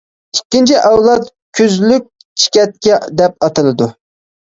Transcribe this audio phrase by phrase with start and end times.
[0.37, 1.27] ئىككىنچى ئەۋلاد
[1.61, 2.09] كۈزلۈك
[2.47, 3.97] چېكەتكە دەپ ئاتىلىدۇ.